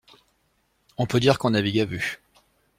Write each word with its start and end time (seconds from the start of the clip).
On 0.97 1.05
peut 1.05 1.19
dire 1.19 1.37
qu'on 1.37 1.51
navigue 1.51 1.77
à 1.79 1.85
vue. 1.85 2.23